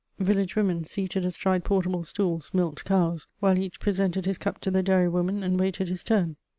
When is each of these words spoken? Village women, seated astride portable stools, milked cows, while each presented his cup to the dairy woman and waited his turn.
Village 0.17 0.55
women, 0.55 0.83
seated 0.83 1.23
astride 1.23 1.63
portable 1.63 2.03
stools, 2.03 2.49
milked 2.53 2.85
cows, 2.85 3.27
while 3.39 3.59
each 3.59 3.79
presented 3.79 4.25
his 4.25 4.39
cup 4.39 4.59
to 4.61 4.71
the 4.71 4.81
dairy 4.81 5.07
woman 5.07 5.43
and 5.43 5.59
waited 5.59 5.87
his 5.89 6.01
turn. 6.03 6.37